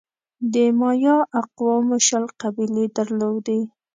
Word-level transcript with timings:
د 0.53 0.55
مایا 0.79 1.17
اقوامو 1.39 1.97
شل 2.07 2.25
قبیلې 2.41 2.85
درلودې. 2.97 3.59